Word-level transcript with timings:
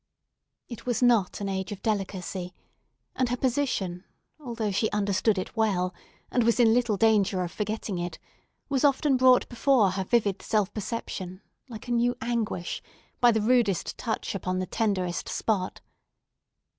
It 0.67 0.87
was 0.87 1.03
not 1.03 1.41
an 1.41 1.47
age 1.47 1.71
of 1.71 1.83
delicacy; 1.83 2.55
and 3.15 3.29
her 3.29 3.37
position, 3.37 4.03
although 4.39 4.71
she 4.71 4.89
understood 4.89 5.37
it 5.37 5.55
well, 5.55 5.93
and 6.31 6.41
was 6.43 6.59
in 6.59 6.73
little 6.73 6.97
danger 6.97 7.43
of 7.43 7.51
forgetting 7.51 7.99
it, 7.99 8.17
was 8.67 8.83
often 8.83 9.15
brought 9.15 9.47
before 9.47 9.91
her 9.91 10.03
vivid 10.03 10.41
self 10.41 10.73
perception, 10.73 11.43
like 11.69 11.87
a 11.87 11.91
new 11.91 12.15
anguish, 12.19 12.81
by 13.19 13.31
the 13.31 13.41
rudest 13.41 13.95
touch 13.99 14.33
upon 14.33 14.57
the 14.57 14.65
tenderest 14.65 15.29
spot. 15.29 15.81